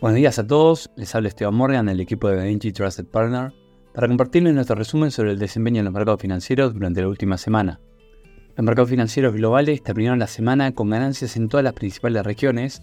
[0.00, 3.52] Buenos días a todos, les habla Esteban Morgan del equipo de Vinci Trusted Partner
[3.92, 7.80] para compartirles nuestro resumen sobre el desempeño en los mercados financieros durante la última semana.
[8.56, 12.80] Los mercados financieros globales terminaron la semana con ganancias en todas las principales regiones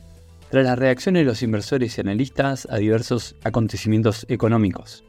[0.51, 5.03] tras las reacciones de los inversores y analistas a diversos acontecimientos económicos.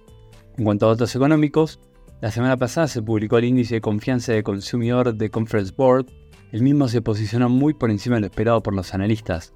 [0.57, 1.79] En cuanto a datos económicos,
[2.23, 6.07] la semana pasada se publicó el índice de confianza de consumidor de Conference Board,
[6.53, 9.53] el mismo se posicionó muy por encima de lo esperado por los analistas,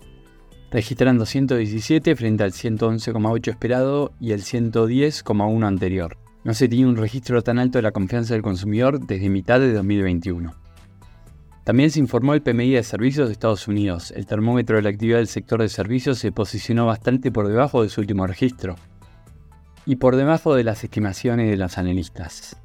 [0.72, 6.16] registrando 117 frente al 111,8 esperado y el 110,1 anterior.
[6.44, 9.74] No se tiene un registro tan alto de la confianza del consumidor desde mitad de
[9.74, 10.54] 2021.
[11.64, 14.12] También se informó el PMI de servicios de Estados Unidos.
[14.16, 17.90] El termómetro de la actividad del sector de servicios se posicionó bastante por debajo de
[17.90, 18.74] su último registro
[19.84, 22.56] y por debajo de las estimaciones de los analistas.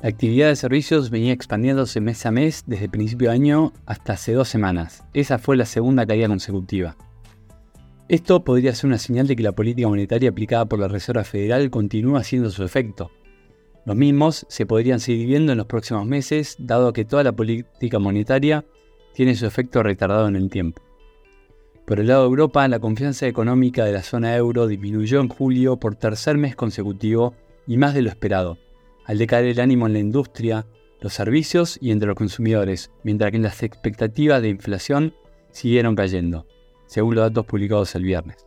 [0.00, 4.32] La actividad de servicios venía expandiéndose mes a mes desde principio de año hasta hace
[4.32, 5.04] dos semanas.
[5.12, 6.96] Esa fue la segunda caída consecutiva.
[8.10, 11.70] Esto podría ser una señal de que la política monetaria aplicada por la Reserva Federal
[11.70, 13.12] continúa haciendo su efecto.
[13.86, 18.00] Los mismos se podrían seguir viendo en los próximos meses, dado que toda la política
[18.00, 18.64] monetaria
[19.14, 20.82] tiene su efecto retardado en el tiempo.
[21.86, 25.76] Por el lado de Europa, la confianza económica de la zona euro disminuyó en julio
[25.76, 28.58] por tercer mes consecutivo y más de lo esperado,
[29.04, 30.66] al decaer el ánimo en la industria,
[31.00, 35.14] los servicios y entre los consumidores, mientras que las expectativas de inflación
[35.52, 36.44] siguieron cayendo
[36.90, 38.44] según los datos publicados el viernes.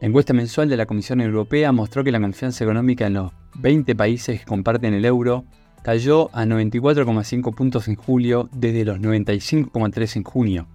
[0.00, 3.94] La encuesta mensual de la Comisión Europea mostró que la confianza económica en los 20
[3.94, 5.44] países que comparten el euro
[5.82, 10.66] cayó a 94,5 puntos en julio desde los 95,3 en junio.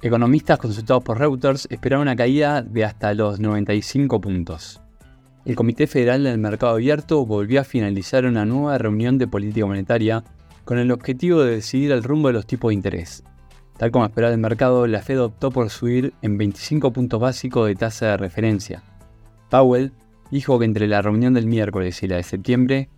[0.00, 4.80] Economistas consultados por Reuters esperaban una caída de hasta los 95 puntos.
[5.44, 10.24] El Comité Federal del Mercado Abierto volvió a finalizar una nueva reunión de política monetaria
[10.64, 13.22] con el objetivo de decidir el rumbo de los tipos de interés.
[13.78, 17.74] Tal como esperaba el mercado, la Fed optó por subir en 25 puntos básicos de
[17.74, 18.82] tasa de referencia.
[19.50, 19.92] Powell
[20.30, 22.88] dijo que entre la reunión del miércoles y la de septiembre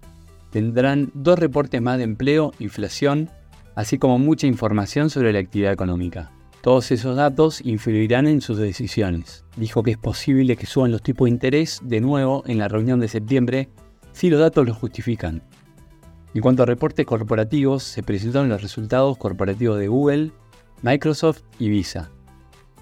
[0.51, 3.29] tendrán dos reportes más de empleo, inflación,
[3.75, 6.31] así como mucha información sobre la actividad económica.
[6.63, 9.45] Todos esos datos influirán en sus decisiones.
[9.57, 13.01] Dijo que es posible que suban los tipos de interés de nuevo en la reunión
[13.01, 13.69] de septiembre
[14.13, 15.43] si los datos lo justifican.
[16.35, 20.33] En cuanto a reportes corporativos, se presentaron los resultados corporativos de Google,
[20.83, 22.11] Microsoft y Visa.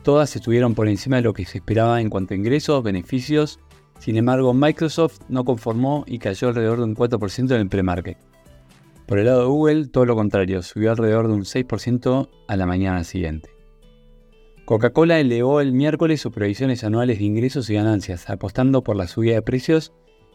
[0.02, 3.58] Todas estuvieron por encima de lo que se esperaba en cuanto a ingresos, beneficios,
[3.98, 8.18] sin embargo Microsoft no conformó y cayó alrededor de un 4% en el pre-market.
[9.06, 12.66] Por el lado de Google, todo lo contrario, subió alrededor de un 6% a la
[12.66, 13.50] mañana siguiente.
[14.64, 19.34] Coca-Cola elevó el miércoles sus previsiones anuales de ingresos y ganancias, apostando por la subida
[19.34, 19.92] de precios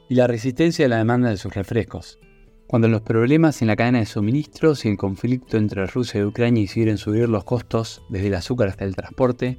[0.07, 2.17] y la resistencia a la demanda de sus refrescos.
[2.71, 6.63] Cuando los problemas en la cadena de suministros y el conflicto entre Rusia y Ucrania
[6.63, 9.57] hicieron subir los costos desde el azúcar hasta el transporte,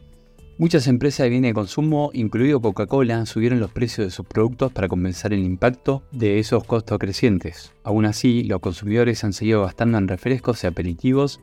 [0.57, 4.89] muchas empresas de bienes de consumo, incluido Coca-Cola, subieron los precios de sus productos para
[4.89, 7.75] compensar el impacto de esos costos crecientes.
[7.85, 11.41] Aún así, los consumidores han seguido gastando en refrescos y aperitivos,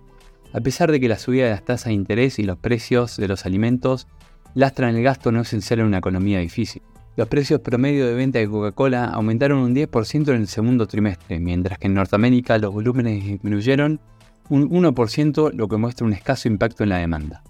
[0.53, 3.27] a pesar de que la subida de las tasas de interés y los precios de
[3.27, 4.07] los alimentos
[4.55, 6.81] lastran el gasto no esencial en una economía difícil.
[7.19, 11.77] Los precios promedio de venta de Coca-Cola aumentaron un 10% en el segundo trimestre, mientras
[11.77, 13.99] que en Norteamérica los volúmenes disminuyeron
[14.47, 17.43] un 1%, lo que muestra un escaso impacto en la demanda.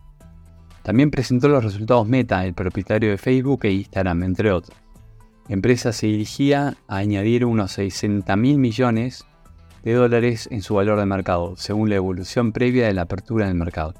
[0.81, 4.75] También presentó los resultados Meta, el propietario de Facebook e Instagram, entre otros.
[5.47, 9.23] La empresa se dirigía a añadir unos 60 mil millones
[9.83, 13.53] de dólares en su valor de mercado, según la evolución previa de la apertura del
[13.53, 13.93] mercado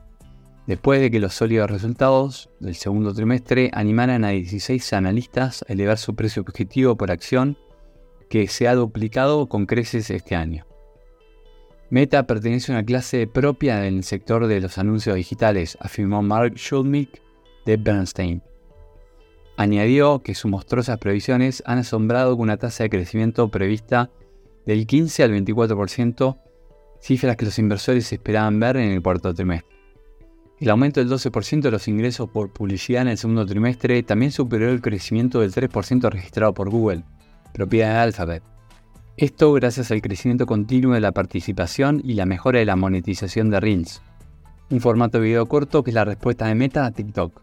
[0.69, 5.97] después de que los sólidos resultados del segundo trimestre animaran a 16 analistas a elevar
[5.97, 7.57] su precio objetivo por acción,
[8.29, 10.67] que se ha duplicado con creces este año.
[11.89, 17.19] Meta pertenece a una clase propia del sector de los anuncios digitales, afirmó Mark Schulmick
[17.65, 18.43] de Bernstein.
[19.57, 24.11] Añadió que sus monstruosas previsiones han asombrado con una tasa de crecimiento prevista
[24.67, 26.37] del 15 al 24%,
[27.01, 29.78] cifras que los inversores esperaban ver en el cuarto trimestre.
[30.59, 34.69] El aumento del 12% de los ingresos por publicidad en el segundo trimestre también superó
[34.69, 37.05] el crecimiento del 3% registrado por Google,
[37.53, 38.43] propiedad de Alphabet.
[39.15, 43.61] Esto gracias al crecimiento continuo de la participación y la mejora de la monetización de
[43.61, 44.01] Reels,
[44.69, 47.41] un formato de video corto que es la respuesta de Meta a TikTok.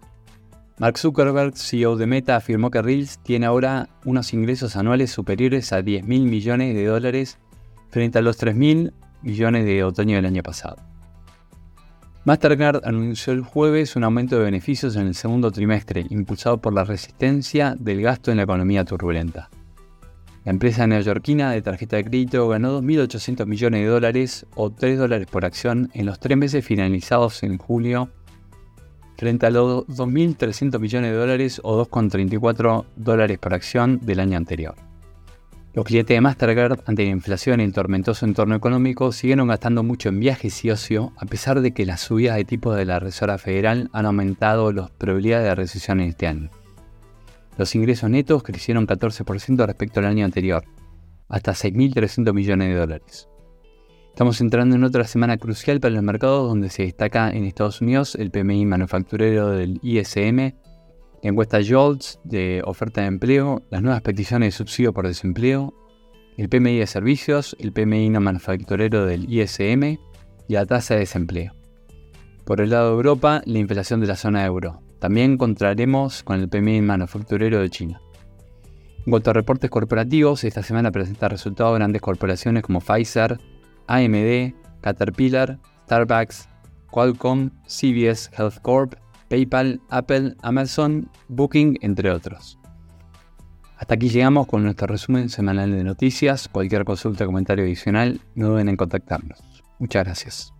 [0.78, 5.80] Mark Zuckerberg, CEO de Meta, afirmó que Reels tiene ahora unos ingresos anuales superiores a
[5.80, 7.38] 10 mil millones de dólares
[7.88, 8.92] frente a los 3 mil
[9.22, 10.95] millones de otoño del año pasado.
[12.26, 16.82] Mastercard anunció el jueves un aumento de beneficios en el segundo trimestre, impulsado por la
[16.82, 19.48] resistencia del gasto en la economía turbulenta.
[20.44, 25.28] La empresa neoyorquina de tarjeta de crédito ganó 2.800 millones de dólares o 3 dólares
[25.30, 28.10] por acción en los tres meses finalizados en julio,
[29.16, 34.74] frente a los 2.300 millones de dólares o 2,34 dólares por acción del año anterior.
[35.76, 40.08] Los clientes de Mastercard, ante la inflación y el tormentoso entorno económico, siguieron gastando mucho
[40.08, 43.36] en viajes y ocio, a pesar de que las subidas de tipos de la Reserva
[43.36, 46.48] Federal han aumentado las probabilidades de recesión en este año.
[47.58, 50.64] Los ingresos netos crecieron 14% respecto al año anterior,
[51.28, 53.28] hasta 6.300 millones de dólares.
[54.08, 58.14] Estamos entrando en otra semana crucial para los mercados donde se destaca en Estados Unidos
[58.14, 60.54] el PMI manufacturero del ISM
[61.28, 65.74] encuesta JOLTS de oferta de empleo, las nuevas peticiones de subsidio por desempleo,
[66.36, 69.98] el PMI de servicios, el PMI no manufacturero del ISM
[70.48, 71.54] y la tasa de desempleo.
[72.44, 74.82] Por el lado de Europa, la inflación de la zona euro.
[74.98, 78.00] También encontraremos con el PMI manufacturero de China.
[79.04, 83.38] En cuanto a reportes corporativos, esta semana presenta resultados de grandes corporaciones como Pfizer,
[83.86, 86.48] AMD, Caterpillar, Starbucks,
[86.90, 88.94] Qualcomm, CVS Health Corp
[89.28, 92.58] PayPal, Apple, Amazon, Booking, entre otros.
[93.76, 96.48] Hasta aquí llegamos con nuestro resumen semanal de noticias.
[96.48, 99.42] Cualquier consulta o comentario adicional, no duden en contactarnos.
[99.78, 100.55] Muchas gracias.